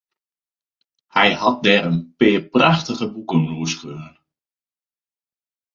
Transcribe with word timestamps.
Hy 1.15 1.29
hat 1.41 1.57
dêr 1.65 1.83
in 1.91 1.97
pear 2.17 2.41
prachtige 2.53 3.05
boeken 3.13 3.51
oer 3.55 3.69
skreaun. 3.71 4.15